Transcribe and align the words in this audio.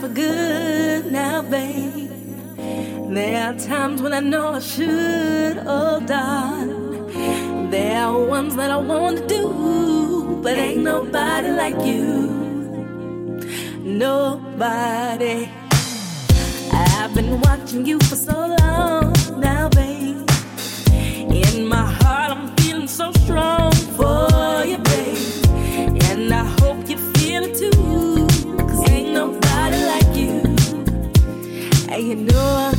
for 0.00 0.08
good 0.08 1.12
now, 1.12 1.42
babe. 1.42 2.10
There 3.14 3.44
are 3.44 3.58
times 3.58 4.00
when 4.00 4.14
I 4.14 4.20
know 4.20 4.54
I 4.54 4.60
should 4.60 5.58
all 5.58 6.00
on. 6.10 7.70
There 7.70 8.02
are 8.02 8.24
ones 8.24 8.56
that 8.56 8.70
I 8.70 8.78
want 8.78 9.18
to 9.18 9.26
do, 9.26 10.40
but 10.42 10.56
ain't 10.56 10.82
nobody 10.82 11.50
like 11.50 11.78
you. 11.84 12.00
Nobody. 13.82 15.50
I've 16.72 17.14
been 17.14 17.38
watching 17.42 17.84
you 17.84 17.98
for 17.98 18.16
so 18.16 18.56
long 18.60 19.12
now, 19.38 19.68
babe. 19.68 20.30
In 21.30 21.66
my 21.68 21.99
you 32.10 32.16
know 32.16 32.32
oh, 32.34 32.70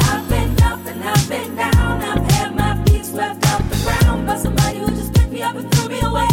I've 0.00 0.28
been 0.30 0.62
up 0.62 0.86
and 0.86 1.04
I've 1.04 1.28
been 1.28 1.54
down. 1.54 2.00
I've 2.00 2.30
had 2.32 2.56
my 2.56 2.82
feet 2.84 3.04
swept 3.04 3.44
off 3.48 3.68
the 3.68 3.76
ground 3.84 4.26
by 4.26 4.38
somebody 4.38 4.78
who 4.78 4.86
just 4.86 5.12
picked 5.12 5.30
me 5.30 5.42
up 5.42 5.56
and 5.56 5.70
threw 5.72 5.90
me 5.90 6.00
away. 6.00 6.26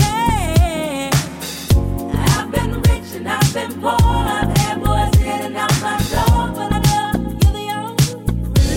Yeah. 0.00 1.10
I've 2.14 2.50
been 2.50 2.80
rich 2.88 3.16
and 3.16 3.28
I've 3.28 3.52
been 3.52 3.74
poor. 3.82 3.98
I've 4.00 4.56
had 4.56 4.82
boys 4.82 5.20
in 5.20 5.28
and 5.28 5.56
out 5.58 5.78
my 5.82 5.98
door, 6.08 6.52
but 6.56 6.72
I 6.72 6.80
know 6.88 7.12
you're 7.42 7.52
the 7.52 7.66
only, 7.76 8.06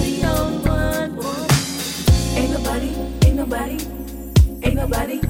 the 0.04 0.28
only 0.28 0.58
one. 0.68 1.16
Ain't 2.36 2.52
nobody, 2.52 2.90
ain't 3.26 3.36
nobody, 3.38 3.78
ain't 4.64 4.76
nobody. 4.76 5.21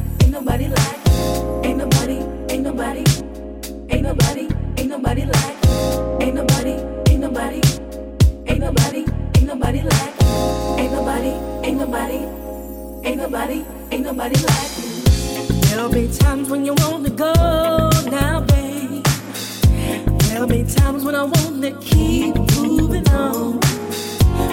nobody, 13.31 13.63
ain't 13.92 14.04
nobody 14.04 14.38
like 14.44 14.78
you. 14.78 15.62
There'll 15.62 15.89
be 15.89 16.10
times 16.18 16.50
when 16.50 16.66
you 16.66 16.74
wanna 16.80 17.12
go 17.12 17.31
now, 18.12 18.42
babe. 18.42 19.06
There'll 20.24 20.48
be 20.48 20.63
times 20.63 21.06
when 21.06 21.16
I 21.16 21.24
wanna 21.24 21.72
keep 21.80 22.36
moving 22.57 23.07
on. 23.07 23.57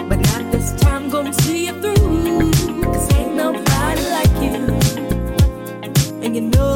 But 0.09 0.21
not 0.31 0.53
this 0.53 0.71
time, 0.77 1.11
gonna 1.11 1.33
see 1.43 1.67
you 1.67 1.73
through. 1.83 2.53
Cause 2.85 3.13
ain't 3.15 3.35
nobody 3.35 4.03
like 4.17 4.37
you. 4.45 4.61
And 6.23 6.37
you 6.37 6.43
know 6.43 6.68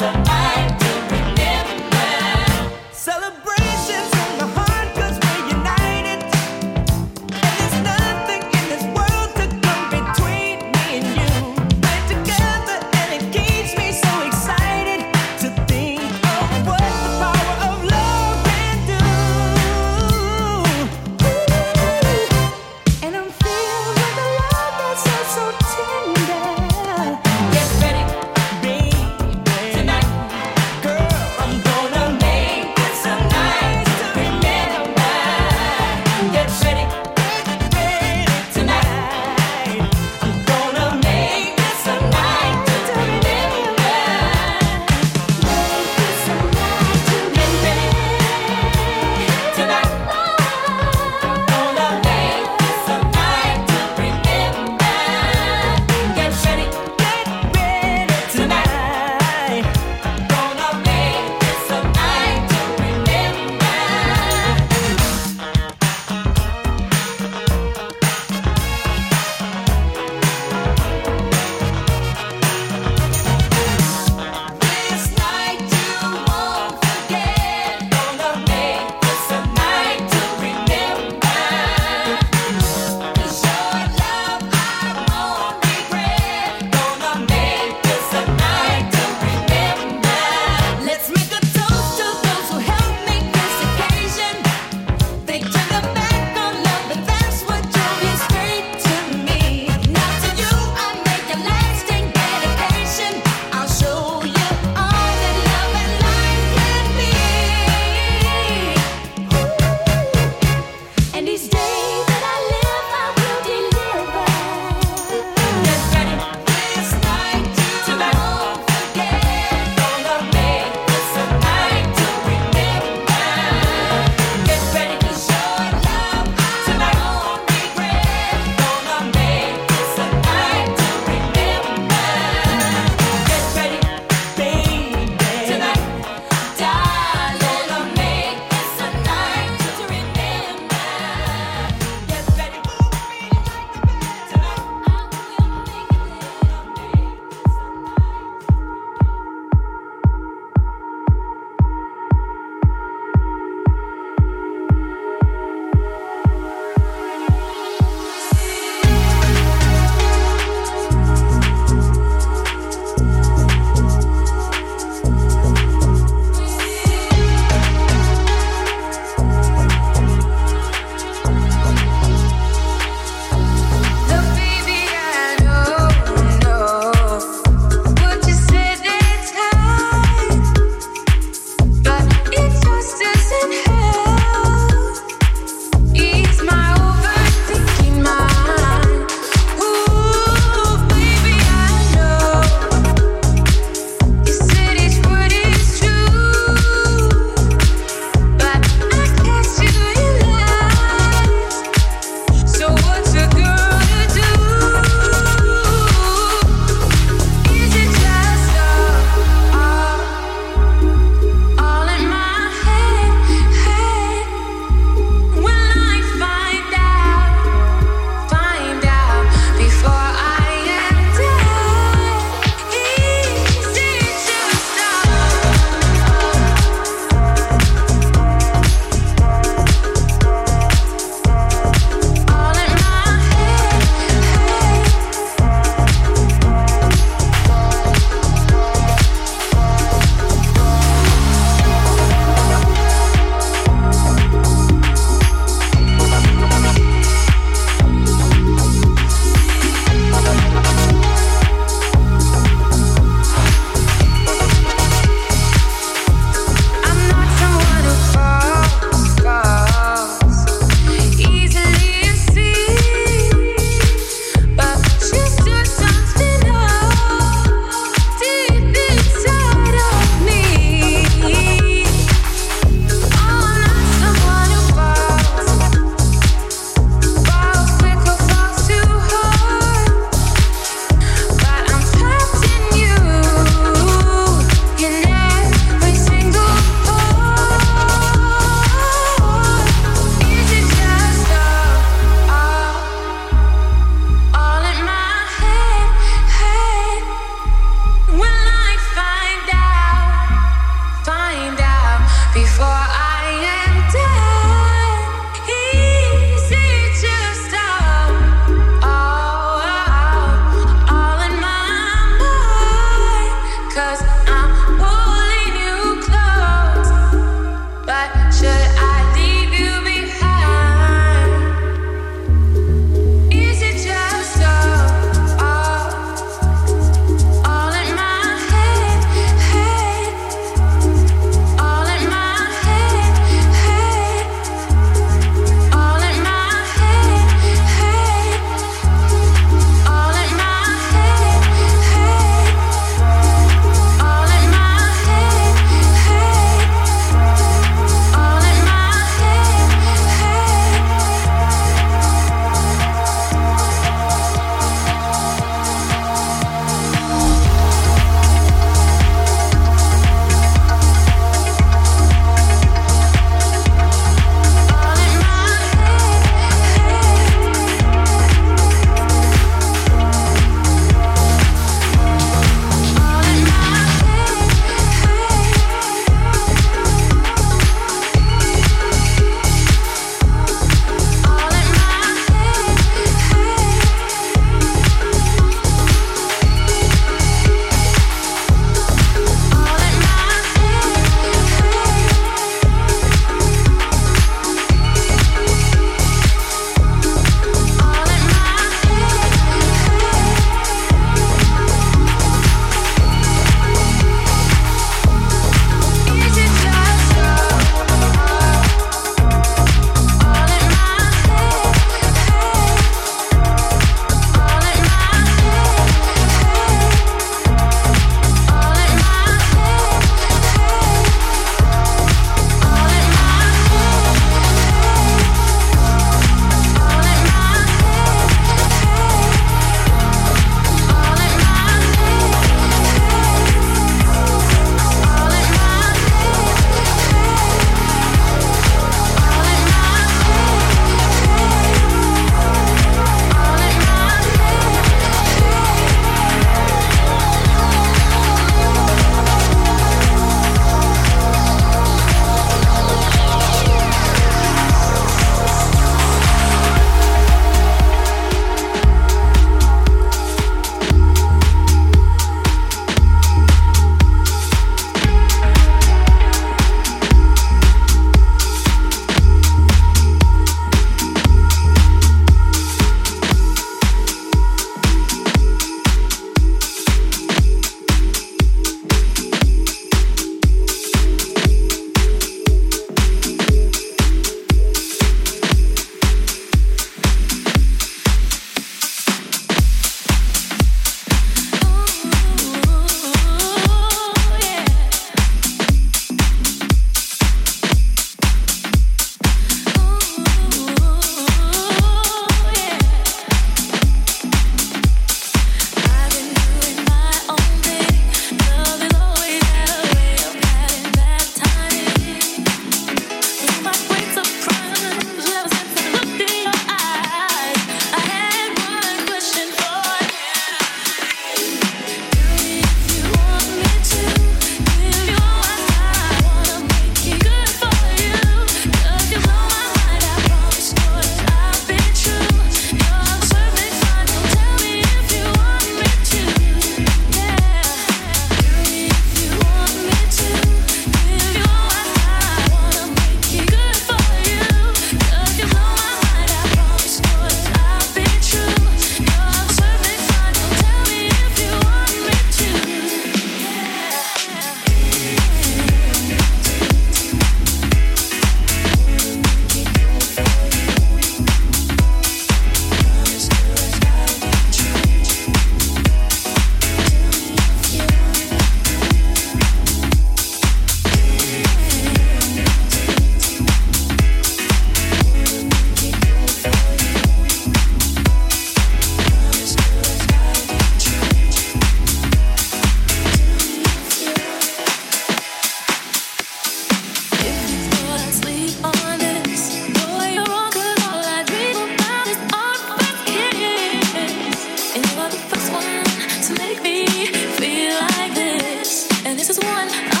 and 599.11 599.19
this 599.19 599.29
is 599.29 599.39
one. 599.39 600.00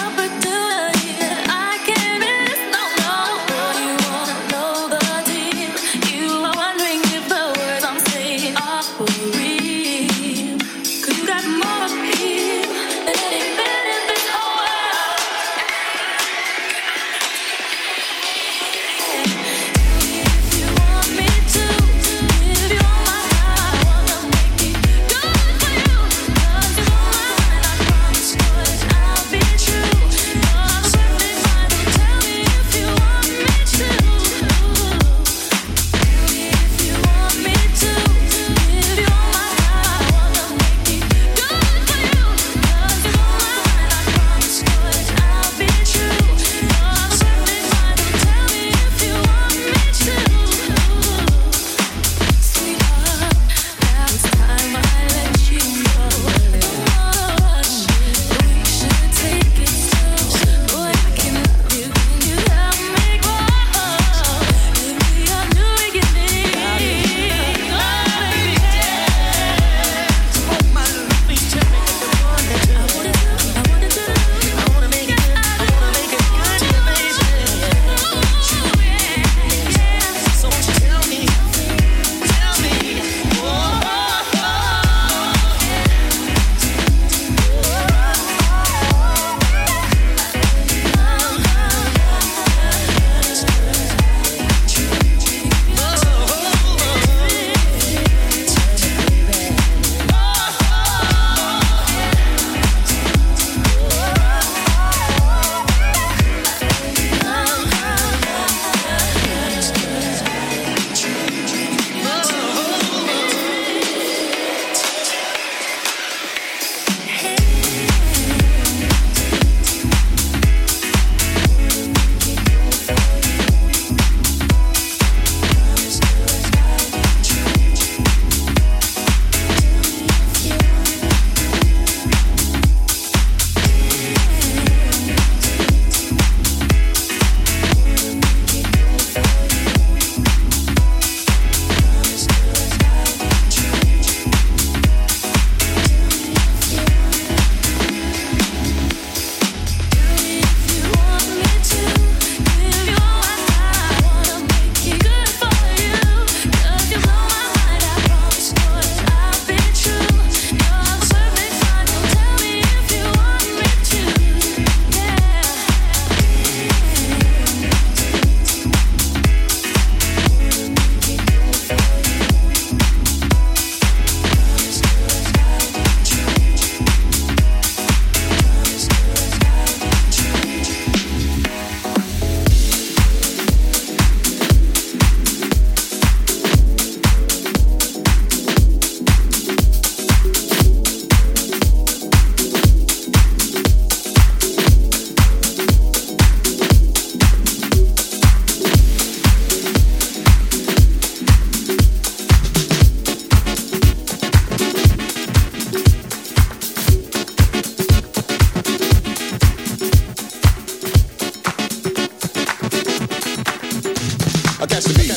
The 214.83 214.93
beat. 214.93 215.11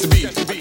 the 0.00 0.08
E, 0.08 0.26
the 0.26 0.44
B, 0.46 0.59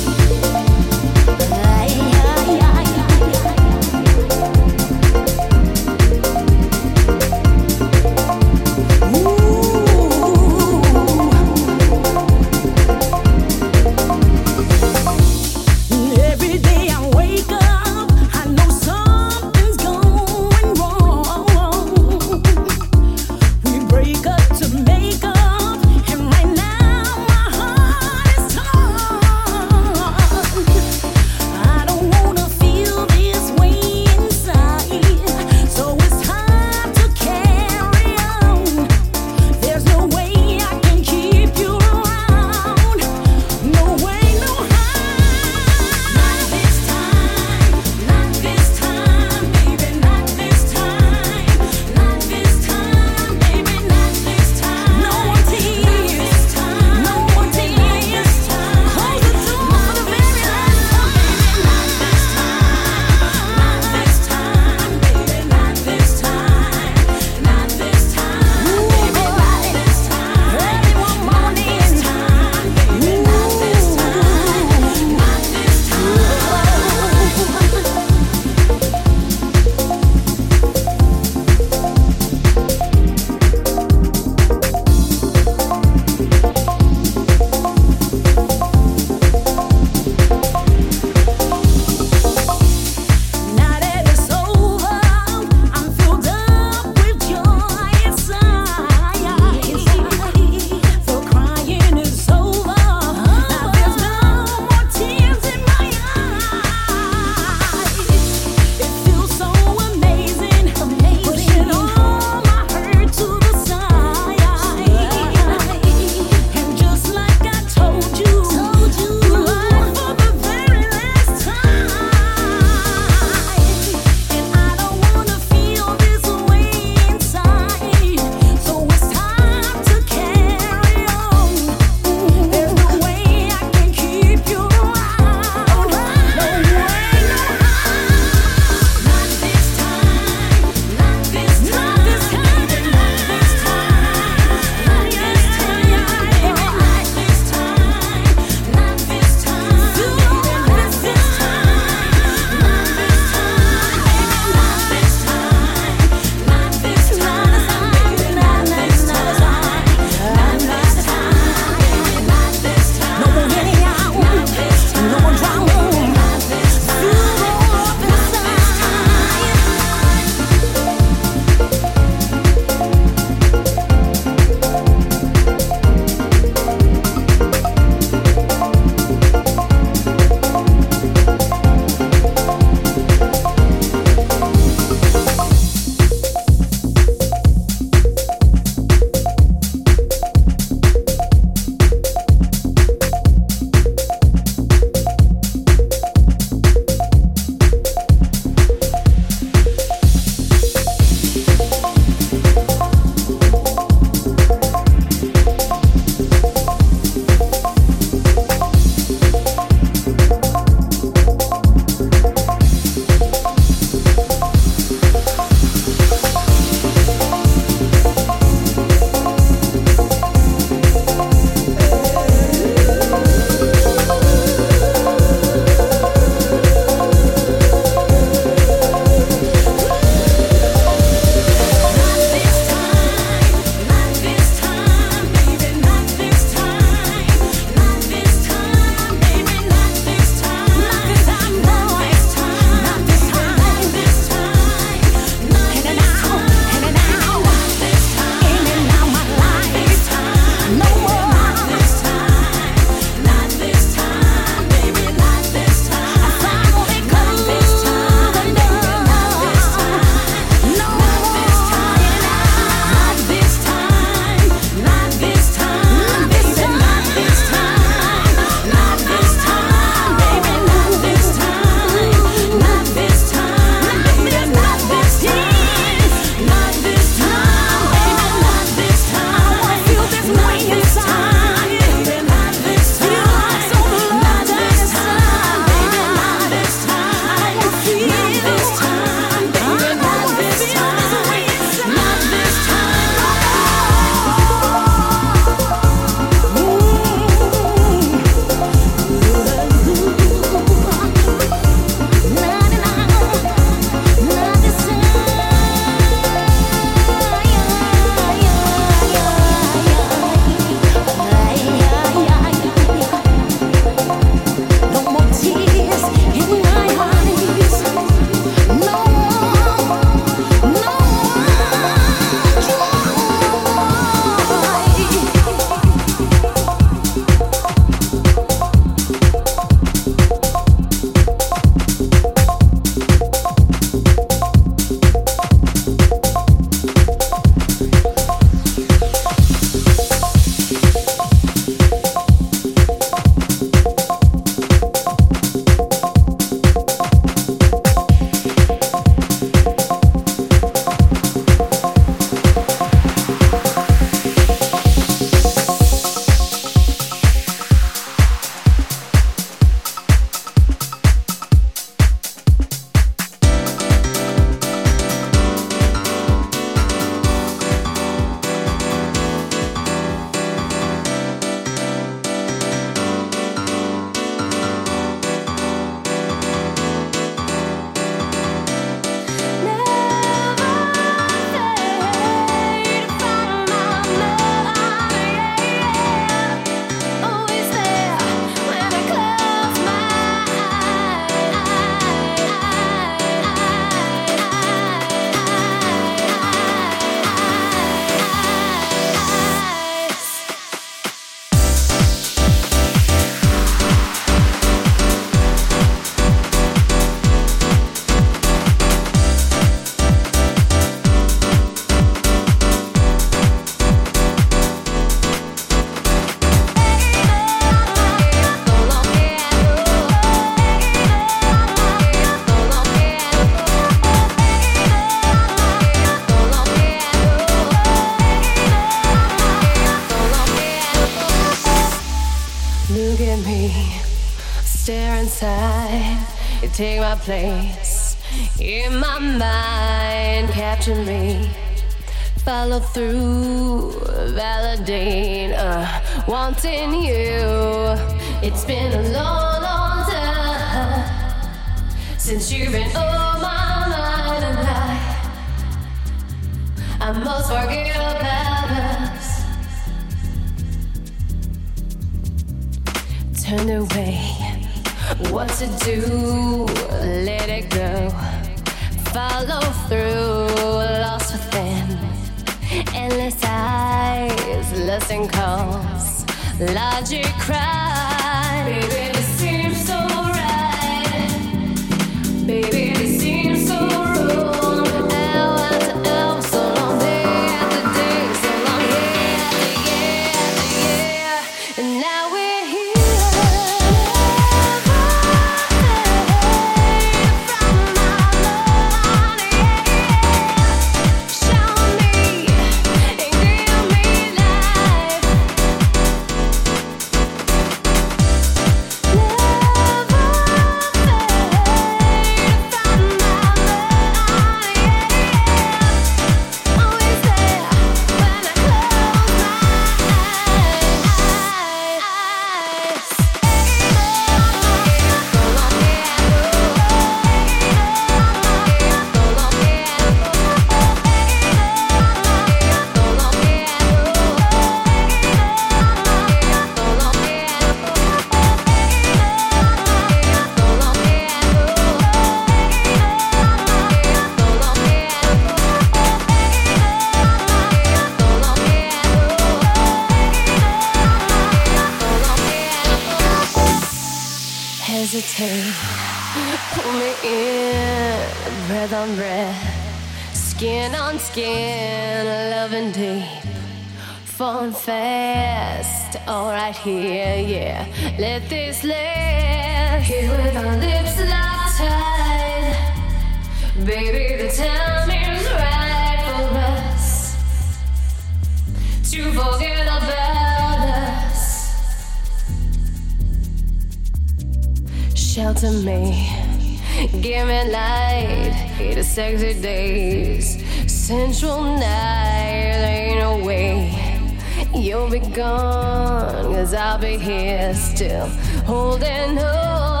holding 598.71 599.37
on. 599.37 600.00